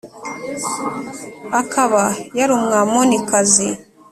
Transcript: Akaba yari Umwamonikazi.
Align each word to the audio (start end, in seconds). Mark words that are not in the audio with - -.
Akaba 1.61 2.03
yari 2.37 2.51
Umwamonikazi. 2.59 3.67